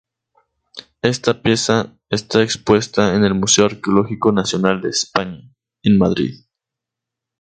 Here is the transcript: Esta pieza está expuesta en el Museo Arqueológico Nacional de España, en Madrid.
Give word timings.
Esta 1.03 1.43
pieza 1.43 1.95
está 2.09 2.41
expuesta 2.41 3.13
en 3.13 3.23
el 3.23 3.35
Museo 3.35 3.65
Arqueológico 3.65 4.31
Nacional 4.31 4.81
de 4.81 4.89
España, 4.89 5.53
en 5.83 5.99
Madrid. 5.99 6.43